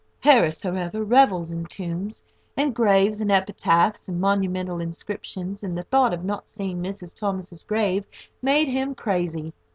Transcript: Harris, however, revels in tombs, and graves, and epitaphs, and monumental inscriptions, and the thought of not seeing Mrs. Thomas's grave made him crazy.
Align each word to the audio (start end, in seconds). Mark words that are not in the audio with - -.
Harris, 0.21 0.63
however, 0.63 1.03
revels 1.03 1.51
in 1.51 1.65
tombs, 1.67 2.23
and 2.57 2.73
graves, 2.73 3.21
and 3.21 3.31
epitaphs, 3.31 4.07
and 4.07 4.19
monumental 4.19 4.81
inscriptions, 4.81 5.63
and 5.63 5.77
the 5.77 5.83
thought 5.83 6.11
of 6.11 6.23
not 6.25 6.49
seeing 6.49 6.81
Mrs. 6.81 7.13
Thomas's 7.13 7.61
grave 7.61 8.07
made 8.41 8.67
him 8.67 8.95
crazy. 8.95 9.53